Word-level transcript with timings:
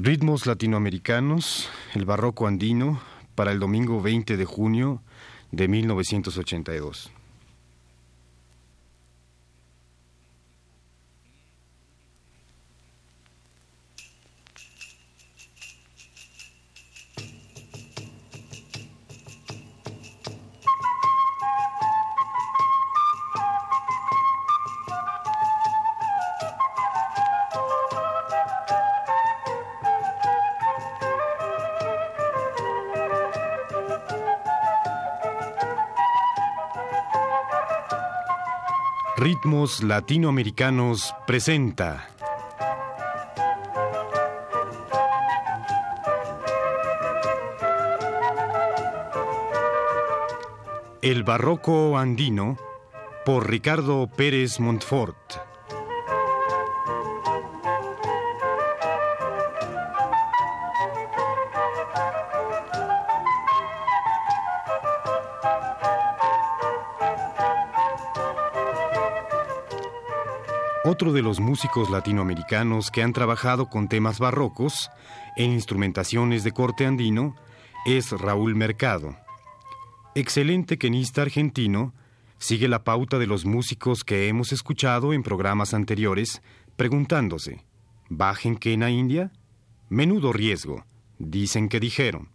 Ritmos 0.00 0.46
latinoamericanos, 0.46 1.68
el 1.96 2.04
barroco 2.04 2.46
andino, 2.46 3.00
para 3.34 3.50
el 3.50 3.58
domingo 3.58 4.00
20 4.00 4.36
de 4.36 4.44
junio 4.44 5.02
de 5.50 5.66
1982. 5.66 7.10
Latinoamericanos 39.82 41.14
presenta. 41.26 42.08
El 51.02 51.22
Barroco 51.22 51.96
Andino 51.96 52.56
por 53.24 53.48
Ricardo 53.48 54.08
Pérez 54.08 54.60
Montfort. 54.60 55.47
Otro 70.90 71.12
de 71.12 71.20
los 71.20 71.38
músicos 71.38 71.90
latinoamericanos 71.90 72.90
que 72.90 73.02
han 73.02 73.12
trabajado 73.12 73.68
con 73.68 73.88
temas 73.88 74.18
barrocos 74.18 74.90
en 75.36 75.52
instrumentaciones 75.52 76.44
de 76.44 76.52
corte 76.52 76.86
andino 76.86 77.36
es 77.84 78.10
Raúl 78.10 78.54
Mercado. 78.54 79.14
Excelente 80.14 80.78
quenista 80.78 81.20
argentino, 81.20 81.92
sigue 82.38 82.68
la 82.68 82.84
pauta 82.84 83.18
de 83.18 83.26
los 83.26 83.44
músicos 83.44 84.02
que 84.02 84.28
hemos 84.28 84.50
escuchado 84.50 85.12
en 85.12 85.22
programas 85.22 85.74
anteriores, 85.74 86.40
preguntándose, 86.76 87.66
¿bajen 88.08 88.56
quena 88.56 88.88
India? 88.88 89.30
Menudo 89.90 90.32
riesgo, 90.32 90.86
dicen 91.18 91.68
que 91.68 91.80
dijeron 91.80 92.30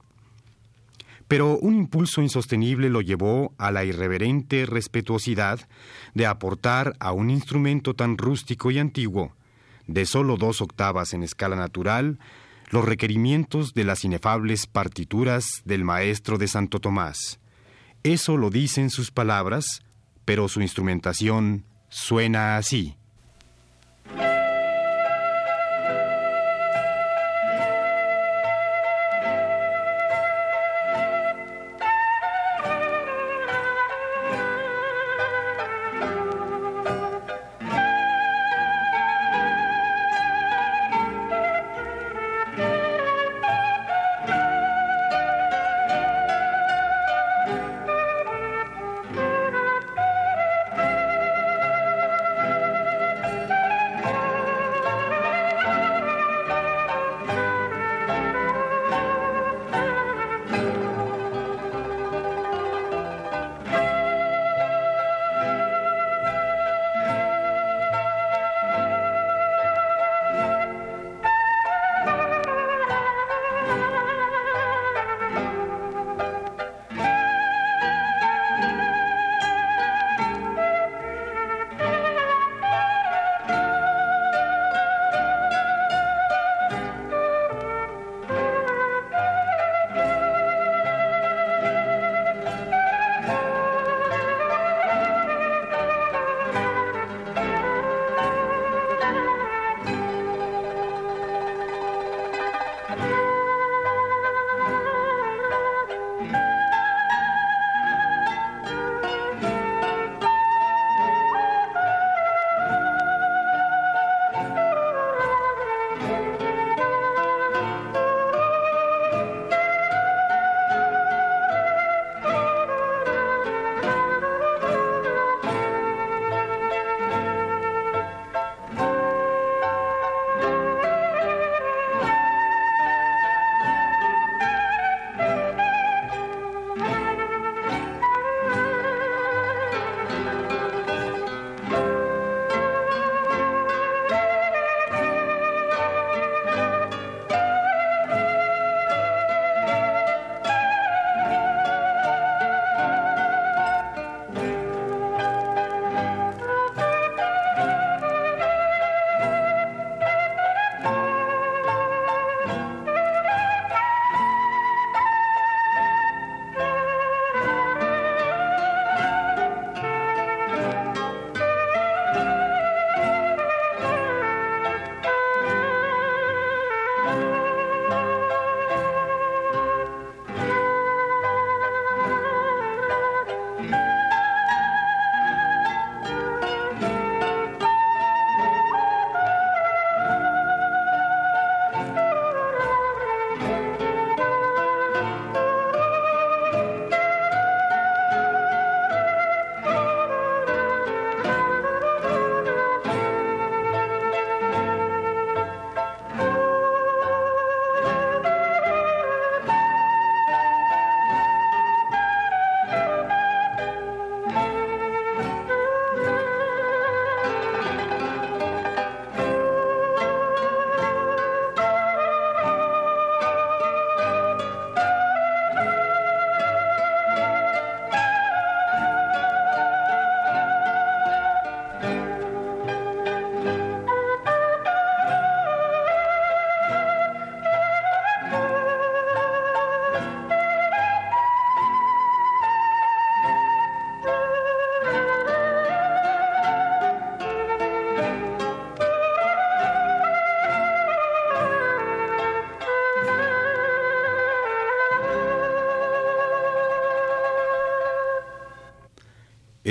pero 1.34 1.58
un 1.58 1.74
impulso 1.74 2.22
insostenible 2.22 2.92
lo 2.92 3.02
llevó 3.02 3.56
a 3.58 3.72
la 3.72 3.84
irreverente 3.84 4.68
respetuosidad 4.68 5.68
de 6.14 6.28
aportar 6.28 6.94
a 7.00 7.12
un 7.12 7.32
instrumento 7.32 7.96
tan 7.96 8.20
rústico 8.20 8.70
y 8.70 8.78
antiguo, 8.78 9.36
de 9.88 10.06
solo 10.06 10.38
dos 10.38 10.62
octavas 10.62 11.12
en 11.16 11.24
escala 11.24 11.56
natural, 11.56 12.20
los 12.70 12.86
requerimientos 12.86 13.74
de 13.74 13.84
las 13.84 14.06
inefables 14.06 14.68
partituras 14.68 15.64
del 15.66 15.84
maestro 15.84 16.38
de 16.38 16.48
Santo 16.48 16.80
Tomás. 16.80 17.40
Eso 18.04 18.38
lo 18.38 18.52
dicen 18.52 18.92
sus 18.92 19.10
palabras, 19.10 19.82
pero 20.26 20.48
su 20.48 20.62
instrumentación 20.62 21.66
suena 21.90 22.58
así. 22.58 22.96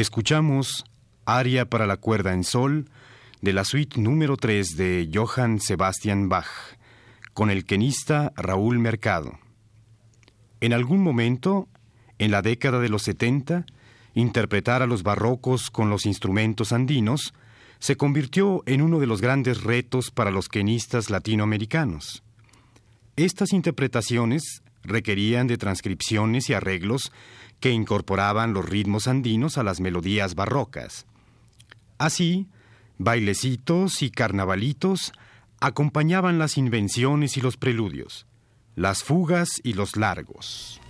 Escuchamos 0.03 0.85
Aria 1.27 1.67
para 1.67 1.87
la 1.87 1.97
cuerda 1.97 2.35
en 2.35 2.43
sol 2.43 2.91
de 3.41 3.53
la 3.53 3.63
suite 3.63 4.01
número 4.01 4.37
3 4.37 4.77
de 4.77 5.09
Johann 5.15 5.61
Sebastian 5.61 6.29
Bach, 6.29 6.49
con 7.35 7.51
el 7.51 7.65
quenista 7.65 8.33
Raúl 8.35 8.81
Mercado. 8.81 9.39
En 10.61 10.73
algún 10.73 11.05
momento, 11.05 11.69
en 12.19 12.33
la 12.33 12.43
década 12.43 12.81
de 12.81 12.89
los 12.89 13.03
70, 13.03 13.65
interpretar 14.15 14.83
a 14.83 14.89
los 14.89 15.05
barrocos 15.05 15.71
con 15.71 15.89
los 15.89 16.05
instrumentos 16.05 16.73
andinos 16.73 17.33
se 17.79 17.95
convirtió 17.95 18.65
en 18.67 18.83
uno 18.83 18.99
de 18.99 19.07
los 19.07 19.21
grandes 19.21 19.63
retos 19.63 20.11
para 20.11 20.33
los 20.33 20.49
quenistas 20.49 21.11
latinoamericanos. 21.11 22.25
Estas 23.15 23.53
interpretaciones 23.53 24.63
requerían 24.83 25.47
de 25.47 25.59
transcripciones 25.59 26.51
y 26.51 26.55
arreglos 26.55 27.13
que 27.63 27.71
incorporaban 27.71 28.53
los 28.53 28.69
ritmos 28.69 29.07
andinos 29.07 29.57
a 29.57 29.63
las 29.63 29.81
melodías 29.81 30.35
barrocas. 30.35 31.07
Así, 31.97 32.49
bailecitos 32.99 34.03
y 34.03 34.11
carnavalitos 34.11 35.13
acompañaban 35.61 36.41
las 36.41 36.59
invenciones 36.59 37.37
y 37.37 37.41
los 37.41 37.57
preludios, 37.57 38.27
las 38.75 39.05
fugas 39.05 39.61
y 39.63 39.75
los 39.75 39.97
largos. 39.97 40.81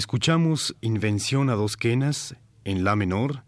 Escuchamos 0.00 0.74
Invención 0.80 1.50
a 1.50 1.54
dos 1.56 1.76
quenas 1.76 2.34
en 2.64 2.84
La 2.84 2.96
menor, 2.96 3.42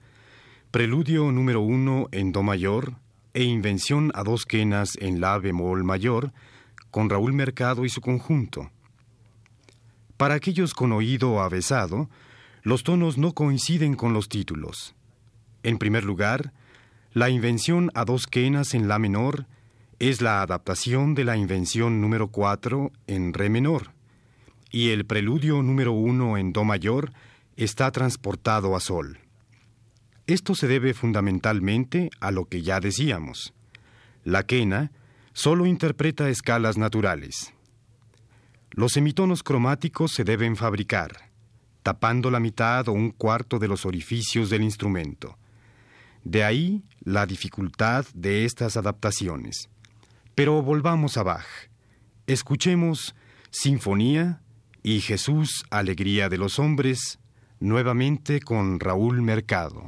Preludio 0.70 1.32
número 1.32 1.62
uno 1.62 2.08
en 2.12 2.30
Do 2.30 2.42
mayor 2.42 2.96
e 3.32 3.42
Invención 3.42 4.12
a 4.14 4.22
dos 4.22 4.44
quenas 4.44 4.98
en 5.00 5.22
La 5.22 5.38
bemol 5.38 5.82
mayor, 5.82 6.34
con 6.90 7.08
Raúl 7.08 7.32
Mercado 7.32 7.86
y 7.86 7.88
su 7.88 8.02
conjunto. 8.02 8.70
Para 10.18 10.34
aquellos 10.34 10.74
con 10.74 10.92
oído 10.92 11.40
avesado, 11.40 12.10
los 12.62 12.84
tonos 12.84 13.16
no 13.16 13.32
coinciden 13.32 13.94
con 13.94 14.12
los 14.12 14.28
títulos. 14.28 14.94
En 15.62 15.78
primer 15.78 16.04
lugar, 16.04 16.52
la 17.14 17.30
invención 17.30 17.90
a 17.94 18.04
dos 18.04 18.26
quenas 18.26 18.74
en 18.74 18.88
La 18.88 18.98
menor 18.98 19.46
es 19.98 20.20
la 20.20 20.42
adaptación 20.42 21.14
de 21.14 21.24
la 21.24 21.38
invención 21.38 22.02
número 22.02 22.28
4 22.28 22.92
en 23.06 23.32
Re 23.32 23.48
menor, 23.48 23.92
y 24.72 24.88
el 24.88 25.04
preludio 25.04 25.62
número 25.62 25.92
1 25.92 26.38
en 26.38 26.52
Do 26.52 26.64
mayor 26.64 27.12
está 27.56 27.90
transportado 27.92 28.74
a 28.74 28.80
Sol. 28.80 29.18
Esto 30.26 30.54
se 30.54 30.66
debe 30.66 30.94
fundamentalmente 30.94 32.10
a 32.20 32.30
lo 32.30 32.46
que 32.46 32.62
ya 32.62 32.80
decíamos. 32.80 33.52
La 34.24 34.46
quena 34.46 34.90
solo 35.34 35.66
interpreta 35.66 36.30
escalas 36.30 36.78
naturales. 36.78 37.52
Los 38.70 38.92
semitonos 38.92 39.42
cromáticos 39.42 40.12
se 40.12 40.24
deben 40.24 40.56
fabricar, 40.56 41.30
tapando 41.82 42.30
la 42.30 42.40
mitad 42.40 42.88
o 42.88 42.92
un 42.92 43.10
cuarto 43.10 43.58
de 43.58 43.68
los 43.68 43.84
orificios 43.84 44.48
del 44.48 44.62
instrumento. 44.62 45.36
De 46.24 46.44
ahí 46.44 46.82
la 47.00 47.26
dificultad 47.26 48.06
de 48.14 48.46
estas 48.46 48.78
adaptaciones. 48.78 49.68
Pero 50.34 50.62
volvamos 50.62 51.18
a 51.18 51.24
Bach. 51.24 51.46
Escuchemos 52.26 53.14
Sinfonía 53.50 54.41
y 54.82 55.00
Jesús, 55.00 55.64
Alegría 55.70 56.28
de 56.28 56.38
los 56.38 56.58
Hombres, 56.58 57.18
nuevamente 57.60 58.40
con 58.40 58.80
Raúl 58.80 59.22
Mercado. 59.22 59.84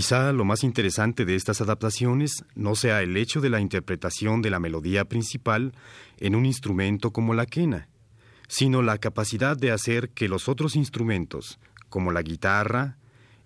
Quizá 0.00 0.32
lo 0.32 0.46
más 0.46 0.64
interesante 0.64 1.26
de 1.26 1.34
estas 1.34 1.60
adaptaciones 1.60 2.46
no 2.54 2.74
sea 2.74 3.02
el 3.02 3.18
hecho 3.18 3.42
de 3.42 3.50
la 3.50 3.60
interpretación 3.60 4.40
de 4.40 4.48
la 4.48 4.58
melodía 4.58 5.04
principal 5.04 5.74
en 6.16 6.34
un 6.34 6.46
instrumento 6.46 7.10
como 7.10 7.34
la 7.34 7.44
quena, 7.44 7.86
sino 8.48 8.80
la 8.80 8.96
capacidad 8.96 9.58
de 9.58 9.72
hacer 9.72 10.08
que 10.08 10.30
los 10.30 10.48
otros 10.48 10.74
instrumentos, 10.74 11.58
como 11.90 12.12
la 12.12 12.22
guitarra, 12.22 12.96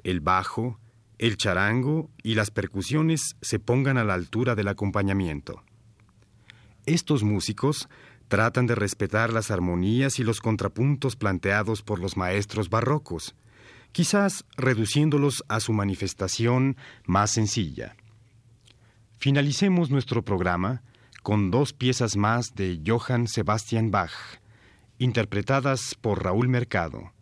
el 0.04 0.20
bajo, 0.20 0.78
el 1.18 1.36
charango 1.38 2.08
y 2.22 2.36
las 2.36 2.52
percusiones, 2.52 3.34
se 3.42 3.58
pongan 3.58 3.98
a 3.98 4.04
la 4.04 4.14
altura 4.14 4.54
del 4.54 4.68
acompañamiento. 4.68 5.64
Estos 6.86 7.24
músicos 7.24 7.88
tratan 8.28 8.68
de 8.68 8.76
respetar 8.76 9.32
las 9.32 9.50
armonías 9.50 10.20
y 10.20 10.22
los 10.22 10.40
contrapuntos 10.40 11.16
planteados 11.16 11.82
por 11.82 11.98
los 11.98 12.16
maestros 12.16 12.70
barrocos, 12.70 13.34
quizás 13.94 14.44
reduciéndolos 14.56 15.44
a 15.48 15.60
su 15.60 15.72
manifestación 15.72 16.76
más 17.06 17.30
sencilla. 17.30 17.94
Finalicemos 19.18 19.88
nuestro 19.88 20.24
programa 20.24 20.82
con 21.22 21.52
dos 21.52 21.72
piezas 21.72 22.16
más 22.16 22.56
de 22.56 22.82
Johann 22.84 23.28
Sebastian 23.28 23.92
Bach, 23.92 24.10
interpretadas 24.98 25.94
por 25.94 26.24
Raúl 26.24 26.48
Mercado, 26.48 27.12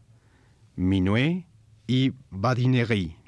Minuet 0.74 1.44
y 1.86 2.12
Badinerie. 2.30 3.21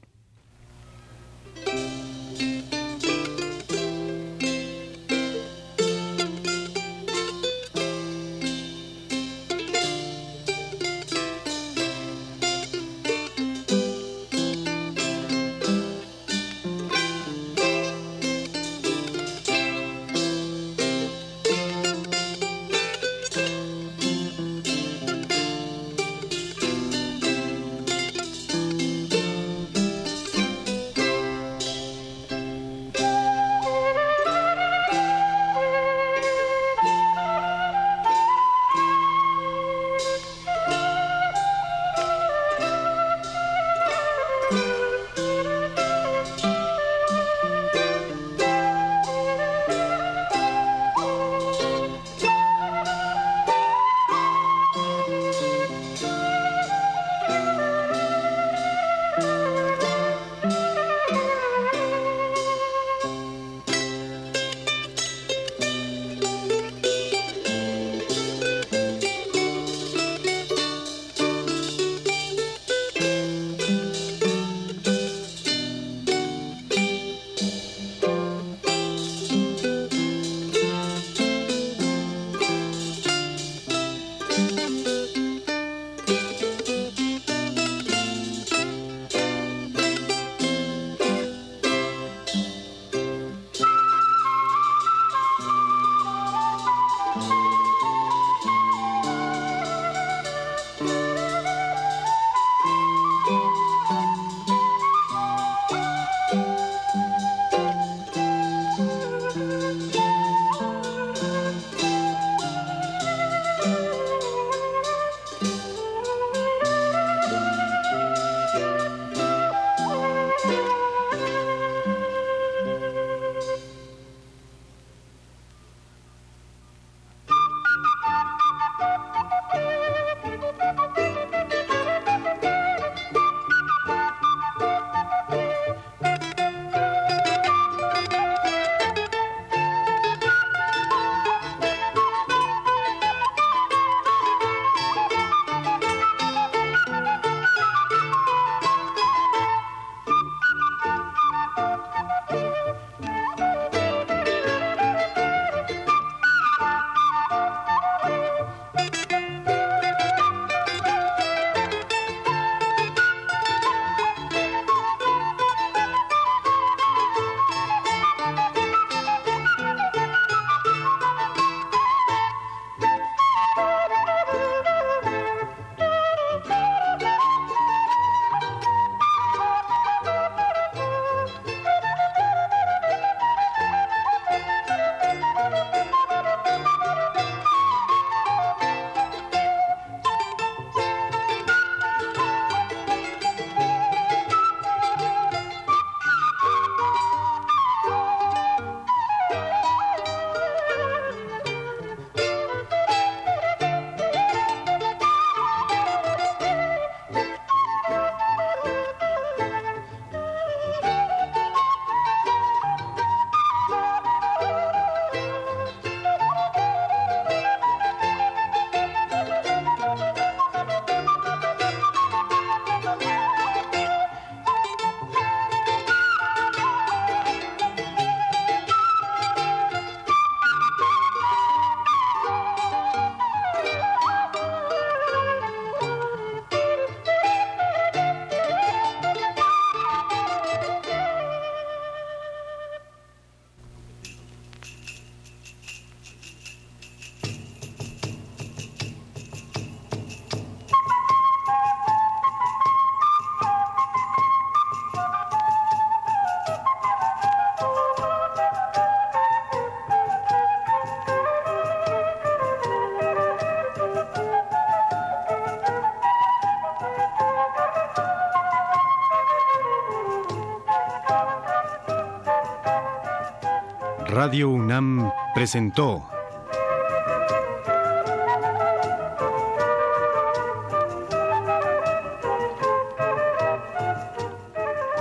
UNAM 274.42 275.12
presentó 275.34 276.02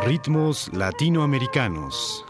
Ritmos 0.06 0.70
latinoamericanos. 0.74 2.26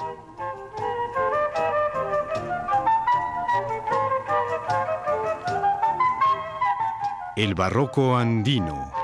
El 7.36 7.56
barroco 7.56 8.16
andino. 8.16 9.03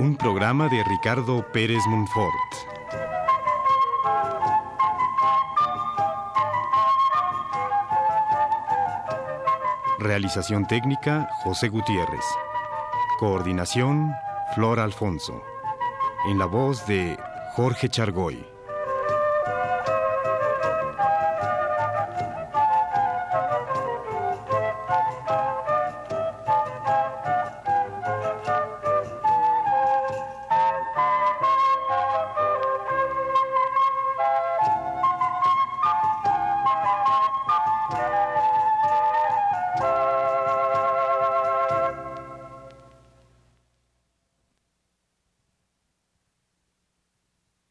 Un 0.00 0.16
programa 0.16 0.66
de 0.70 0.82
Ricardo 0.82 1.44
Pérez 1.52 1.86
Monfort. 1.86 2.32
Realización 9.98 10.66
técnica 10.66 11.28
José 11.44 11.68
Gutiérrez. 11.68 12.24
Coordinación 13.18 14.14
Flor 14.54 14.80
Alfonso. 14.80 15.42
En 16.30 16.38
la 16.38 16.46
voz 16.46 16.86
de 16.86 17.18
Jorge 17.54 17.90
Chargoy. 17.90 18.49